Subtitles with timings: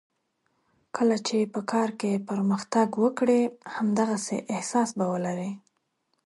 [0.95, 3.39] کله چې په کار کې پرمختګ وکړې
[3.75, 5.51] همدغسې احساس به ولرې.